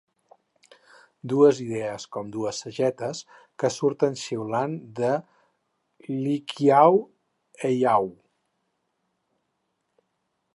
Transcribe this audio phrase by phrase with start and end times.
[1.33, 3.21] Dues idees com dues sagetes
[3.63, 5.11] que surten xiulant de
[6.15, 6.99] l'Hikiau
[7.67, 8.09] Heiau.